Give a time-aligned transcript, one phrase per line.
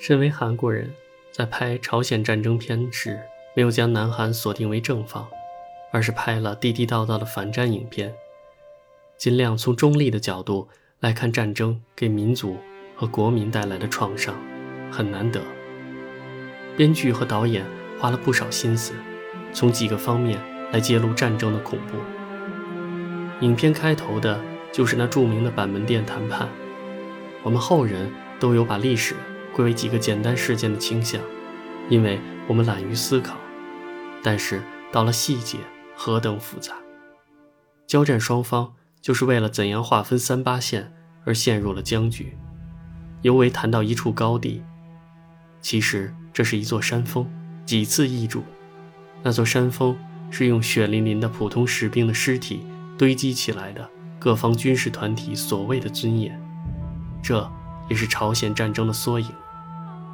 [0.00, 0.90] 身为韩国人，
[1.30, 3.20] 在拍朝鲜战争片时，
[3.54, 5.28] 没有将南韩锁定为正方，
[5.92, 8.14] 而是拍了地地道道的反战影片，
[9.18, 10.66] 尽量从中立的角度
[11.00, 12.56] 来看战争给民族
[12.96, 14.34] 和国民带来的创伤，
[14.90, 15.42] 很难得。
[16.78, 17.62] 编剧和导演
[17.98, 18.94] 花了不少心思，
[19.52, 20.40] 从几个方面
[20.72, 23.44] 来揭露战争的恐怖。
[23.44, 24.40] 影片开头的
[24.72, 26.48] 就是那著名的板门店谈判，
[27.42, 29.14] 我们后人都有把历史。
[29.54, 31.20] 归为几个简单事件的倾向，
[31.88, 33.36] 因为我们懒于思考。
[34.22, 35.58] 但是到了细节，
[35.96, 36.74] 何等复杂！
[37.86, 40.92] 交战双方就是为了怎样划分三八线
[41.24, 42.36] 而陷入了僵局。
[43.22, 44.62] 尤为谈到一处高地，
[45.60, 47.30] 其实这是一座山峰，
[47.66, 48.42] 几次易主。
[49.22, 49.96] 那座山峰
[50.30, 52.64] 是用血淋淋的普通士兵的尸体
[52.96, 56.40] 堆积起来的，各方军事团体所谓的尊严。
[57.22, 57.50] 这。
[57.90, 59.30] 也是朝鲜战争的缩影。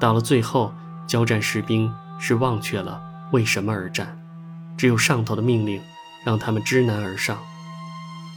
[0.00, 0.72] 到了最后，
[1.06, 4.18] 交战士兵是忘却了为什么而战，
[4.78, 5.82] 只有上头的命令
[6.24, 7.38] 让他们知难而上，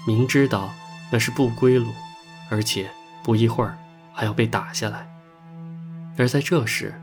[0.06, 0.74] 明知道
[1.10, 1.88] 那是不归路，
[2.50, 2.90] 而且
[3.24, 3.78] 不一会儿
[4.12, 5.08] 还要被打下来。
[6.18, 7.00] 而在这时，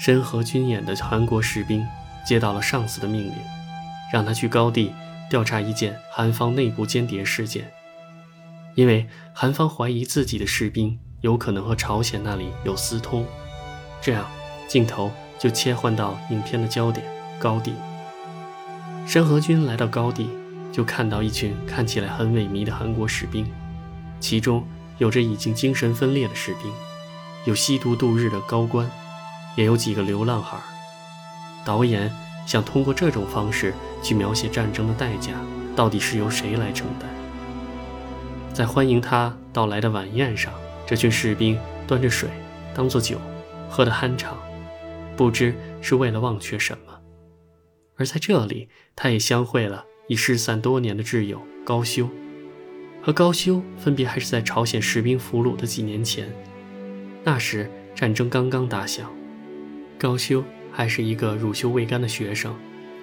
[0.00, 1.86] 申河军演的韩国士兵
[2.26, 3.34] 接到了上司的命令，
[4.12, 4.92] 让他去高地
[5.30, 7.70] 调查一件韩方内部间谍事件，
[8.74, 10.98] 因为韩方怀疑自己的士兵。
[11.22, 13.24] 有可能和朝鲜那里有私通，
[14.00, 14.26] 这样
[14.68, 17.06] 镜头就切换到影片的焦点
[17.38, 17.72] 高地。
[19.06, 20.28] 申河军来到高地，
[20.72, 23.46] 就看到一群看起来很萎靡的韩国士兵，
[24.18, 24.66] 其中
[24.98, 26.72] 有着已经精神分裂的士兵，
[27.44, 28.90] 有吸毒度日的高官，
[29.54, 30.60] 也有几个流浪汉。
[31.64, 32.12] 导演
[32.46, 35.34] 想通过这种方式去描写战争的代价
[35.76, 37.08] 到底是由谁来承担。
[38.52, 40.52] 在欢迎他到来的晚宴上。
[40.92, 42.28] 这群士兵端着水，
[42.74, 43.16] 当作酒，
[43.66, 44.36] 喝得酣畅，
[45.16, 46.92] 不知是为了忘却什么。
[47.96, 52.10] 而在这里，他也相会了已失散多年的挚友高修，
[53.00, 56.30] 和高修分别还是在朝鲜士兵俘虏的几年前。
[57.24, 59.10] 那时战争刚刚打响，
[59.98, 62.54] 高修还是一个乳臭未干的学生，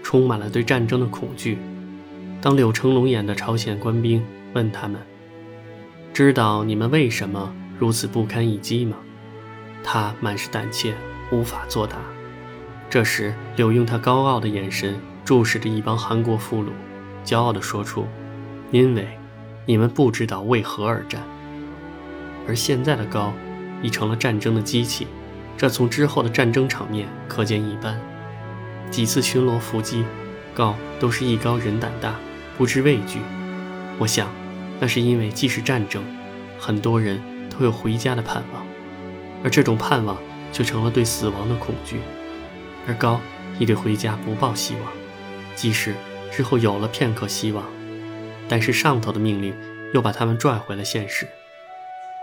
[0.04, 1.58] 充满了对战争的恐惧。
[2.40, 4.24] 当柳成龙演的朝鲜官兵
[4.54, 5.02] 问他们
[6.14, 8.98] ：“知道你们为什么？”如此不堪一击吗？
[9.84, 10.94] 他满是胆怯，
[11.32, 11.96] 无法作答。
[12.90, 16.68] 这时，柳用他高傲的眼神注视着一帮韩国俘虏，
[17.24, 18.06] 骄傲地说出
[18.72, 19.08] ：“因为
[19.66, 21.24] 你们不知道为何而战。”
[22.46, 23.32] 而现在的高
[23.82, 25.08] 已成了战争的机器，
[25.56, 27.98] 这从之后的战争场面可见一斑。
[28.92, 30.04] 几次巡逻伏击，
[30.54, 32.16] 高都是艺高人胆大，
[32.58, 33.20] 不知畏惧。
[34.00, 34.28] 我想，
[34.80, 36.04] 那是因为既是战争，
[36.60, 37.22] 很多人。
[37.60, 38.66] 会有回家的盼望，
[39.44, 40.18] 而这种盼望
[40.54, 42.00] 就成了对死亡的恐惧。
[42.88, 43.20] 而高
[43.60, 44.94] 也对回家不抱希望，
[45.56, 45.94] 即使
[46.32, 47.66] 之后有了片刻希望，
[48.48, 49.54] 但是上头的命令
[49.94, 51.28] 又把他们拽回了现实。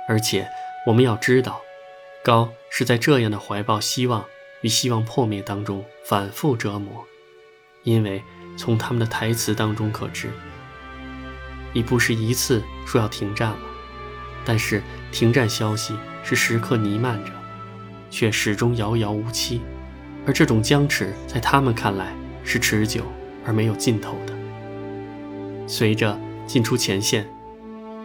[0.09, 0.49] 而且
[0.87, 1.61] 我们要知道，
[2.25, 4.25] 高是在这样的怀抱希望
[4.63, 7.05] 与希望破灭当中反复折磨，
[7.83, 8.23] 因为
[8.57, 10.31] 从他们的台词当中可知，
[11.75, 13.59] 已不是一次说要停战了。
[14.45, 14.83] 但是
[15.17, 17.33] 停战消息是时刻弥漫着，
[18.11, 19.63] 却始终遥遥无期，
[20.27, 22.13] 而这种僵持在他们看来
[22.45, 23.01] 是持久
[23.43, 24.35] 而没有尽头的。
[25.67, 27.27] 随着进出前线，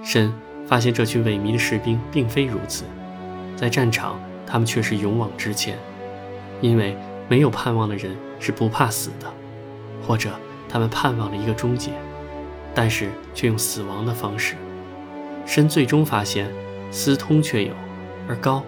[0.02, 0.34] 申
[0.66, 2.86] 发现这群萎靡的士兵并非如此，
[3.58, 4.18] 在战场
[4.48, 5.78] 他们却是勇往直前，
[6.62, 6.96] 因为
[7.28, 9.30] 没有盼望的人是不怕死的，
[10.08, 10.32] 或者
[10.70, 11.92] 他们盼望着一个终结，
[12.74, 14.56] 但是却用死亡的方式。
[15.46, 16.50] 申最终发现，
[16.92, 17.74] 私通却有，
[18.28, 18.64] 而高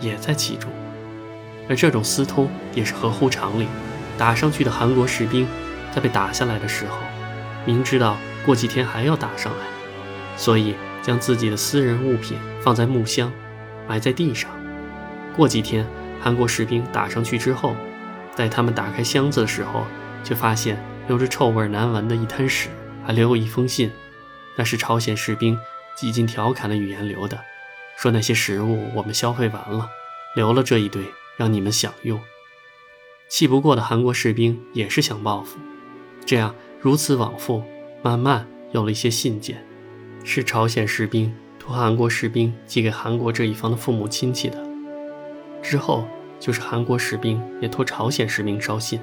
[0.00, 0.72] 也在其中，
[1.68, 3.68] 而这种私通也是合乎常理。
[4.18, 5.46] 打上去的韩国士兵，
[5.94, 6.96] 在被打下来的时候，
[7.66, 9.66] 明知道过几天还要打上来，
[10.38, 13.30] 所以将自己的私人物品放在木箱，
[13.86, 14.50] 埋在地上。
[15.36, 15.86] 过几天，
[16.18, 17.76] 韩国士兵打上去之后，
[18.34, 19.84] 在他们打开箱子的时候，
[20.24, 22.70] 却发现留着臭味难闻的一滩屎，
[23.04, 23.92] 还留有一封信，
[24.56, 25.58] 那是朝鲜士兵。
[25.94, 27.38] 几近调侃的语言留的，
[27.96, 29.88] 说那些食物我们消费完了，
[30.34, 31.02] 留了这一堆
[31.36, 32.20] 让你们享用。
[33.28, 35.58] 气不过的韩国士兵也是想报复，
[36.24, 37.62] 这样如此往复，
[38.02, 39.66] 慢慢有了一些信件，
[40.22, 44.64] 是朝鲜士兵托韩国士兵寄给韩国这一方的父母亲戚的。
[45.62, 46.06] 之后
[46.38, 49.00] 就是韩国士兵也托朝鲜士兵捎信，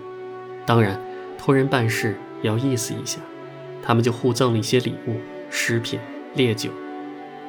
[0.65, 0.97] 当然
[1.37, 3.19] 托人办事也要意思一下，
[3.81, 5.19] 他们就互赠了一些礼物、
[5.49, 5.99] 食品、
[6.35, 6.69] 烈酒。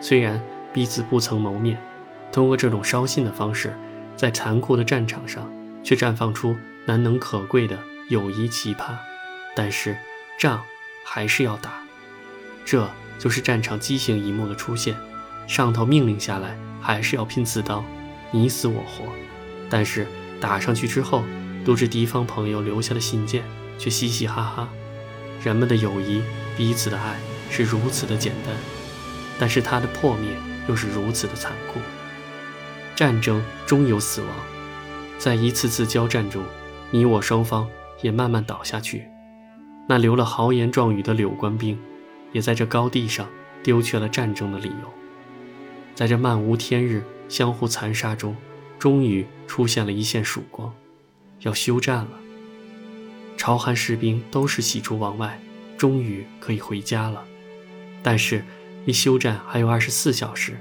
[0.00, 0.43] 虽然
[0.75, 1.81] 彼此不曾谋面，
[2.32, 3.73] 通过这种捎信的方式，
[4.17, 5.49] 在残酷的战场上，
[5.85, 7.79] 却绽放出难能可贵的
[8.09, 8.97] 友谊奇葩。
[9.55, 9.97] 但是，
[10.37, 10.61] 仗
[11.05, 11.81] 还是要打。
[12.65, 12.91] 这
[13.21, 14.97] 就是战场畸形一幕的出现。
[15.47, 17.85] 上头命令下来，还是要拼刺刀，
[18.32, 19.05] 你死我活。
[19.70, 20.09] 但是
[20.41, 21.23] 打上去之后，
[21.65, 23.44] 读着敌方朋友留下的信件，
[23.79, 24.69] 却嘻嘻哈哈。
[25.41, 26.20] 人们的友谊，
[26.56, 27.15] 彼此的爱，
[27.49, 28.53] 是如此的简单，
[29.38, 30.31] 但是它的破灭
[30.69, 31.81] 又是如此的残酷。
[32.94, 34.31] 战争终有死亡，
[35.19, 36.44] 在一次次交战中，
[36.90, 37.69] 你我双方
[38.02, 39.05] 也慢慢倒下去。
[39.88, 41.78] 那留了豪言壮语的柳官兵，
[42.32, 43.28] 也在这高地上
[43.62, 44.93] 丢却了战争的理由。
[45.94, 48.37] 在这漫无天日、相互残杀中，
[48.78, 50.72] 终于出现了一线曙光，
[51.40, 52.10] 要休战了。
[53.37, 55.38] 朝韩士兵都是喜出望外，
[55.76, 57.25] 终于可以回家了。
[58.02, 58.44] 但是，
[58.84, 60.58] 离休战还有二十四小时，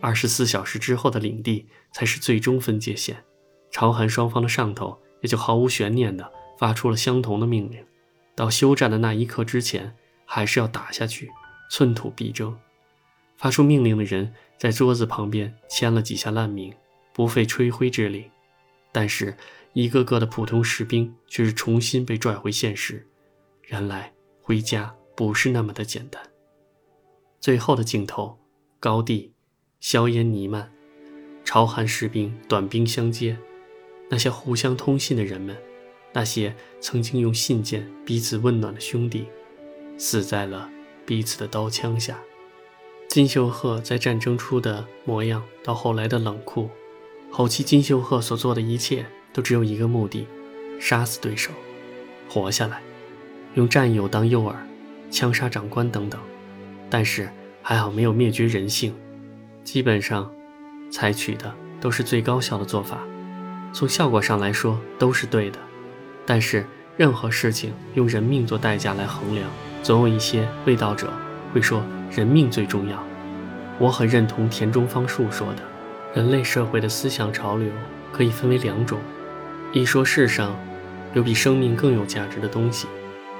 [0.00, 3.24] 二十四小时之后的领地才是最终分界线。
[3.70, 7.84] 朝韩双方的上头也就毫无悬念地发出了相同的命令：
[8.34, 9.94] 到休战的那一刻之前，
[10.24, 11.30] 还是要打下去，
[11.70, 12.58] 寸土必争。
[13.36, 16.72] 发出命令的人在桌子旁边签了几下烂名，
[17.12, 18.30] 不费吹灰之力。
[18.92, 19.36] 但是，
[19.72, 23.06] 一个个的普通士兵却是重新被拽回现实。
[23.68, 24.12] 原来，
[24.42, 26.22] 回家不是那么的简单。
[27.42, 28.38] 最后的镜头，
[28.78, 29.32] 高地，
[29.80, 30.70] 硝烟弥漫，
[31.44, 33.36] 朝韩士兵短兵相接。
[34.08, 35.56] 那些互相通信的人们，
[36.12, 39.26] 那些曾经用信件彼此温暖的兄弟，
[39.98, 40.70] 死在了
[41.04, 42.16] 彼此的刀枪下。
[43.08, 46.70] 金秀赫在战争初的模样，到后来的冷酷，
[47.28, 50.28] 后期金秀赫所做的一切都只有一个目的：
[50.78, 51.50] 杀死对手，
[52.28, 52.80] 活下来，
[53.54, 54.54] 用战友当诱饵，
[55.10, 56.20] 枪杀长官等等。
[56.92, 57.26] 但是
[57.62, 58.94] 还好没有灭绝人性，
[59.64, 60.30] 基本上
[60.90, 61.50] 采取的
[61.80, 62.98] 都是最高效的做法，
[63.72, 65.58] 从效果上来说都是对的。
[66.26, 66.66] 但是
[66.98, 69.48] 任何事情用人命做代价来衡量，
[69.82, 71.10] 总有一些卫道者
[71.54, 71.82] 会说。
[72.14, 73.02] 人命最重要，
[73.78, 75.62] 我很认同田中芳树说的，
[76.14, 77.70] 人类社会的思想潮流
[78.12, 78.98] 可以分为两种：
[79.72, 80.54] 一说世上
[81.14, 82.86] 有比生命更有价值的东西，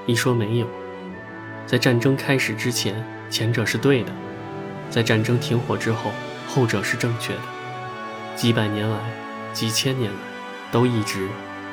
[0.07, 0.67] 一说没有。
[1.67, 2.95] 在战争开始之前，
[3.33, 4.11] 前者是对的；
[4.91, 6.11] 在战争停火之后，
[6.47, 7.39] 后者是正确的。
[8.35, 8.99] 几百年来，
[9.53, 10.17] 几千年来，
[10.71, 11.27] 都一直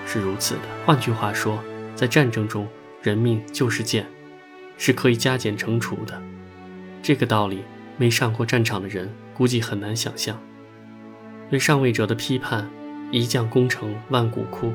[0.07, 0.62] 是如此的。
[0.87, 1.62] 换句话说，
[1.95, 2.67] 在战争中，
[3.03, 4.07] 人命就是贱，
[4.79, 6.19] 是可以加减乘除的。
[7.03, 7.62] 这个道理，
[7.99, 10.41] 没上过战场的人估计很难想象。
[11.51, 12.71] 对上位者的批判，
[13.11, 14.73] 一将功成万骨枯。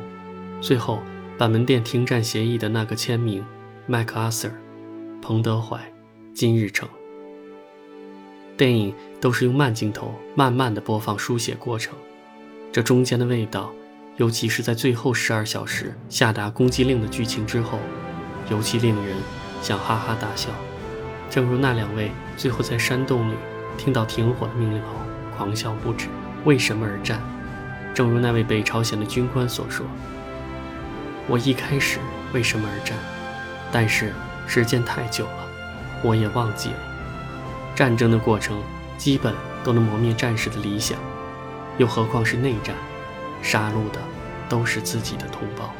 [0.61, 1.01] 最后，
[1.35, 3.43] 板门店停战协议的那个签名，
[3.87, 4.51] 麦克阿瑟、
[5.19, 5.79] 彭德怀、
[6.35, 6.87] 金日成。
[8.57, 11.93] 电影都是用慢镜头慢慢的播放书写过程，
[12.73, 13.71] 这中间的味道，
[14.17, 17.79] 尤其是在最后十二小时下达攻击令的剧情之后，
[18.51, 19.15] 尤其令人
[19.61, 20.49] 想哈哈大笑。
[21.29, 23.35] 正如那两位最后在山洞里
[23.77, 24.89] 听到停火的命令后
[25.37, 26.07] 狂笑不止。
[26.43, 27.21] 为什么而战？
[27.93, 29.85] 正如那位北朝鲜的军官所说
[31.27, 31.97] ：“我一开始
[32.33, 32.97] 为什么而战？
[33.71, 34.13] 但是
[34.45, 35.44] 时间太久了，
[36.03, 36.77] 我也忘记了。
[37.75, 38.61] 战争的过程
[38.97, 39.33] 基本
[39.63, 40.97] 都能磨灭战士的理想，
[41.77, 42.75] 又何况是内战，
[43.41, 43.99] 杀戮的
[44.47, 45.73] 都是自己的同胞。”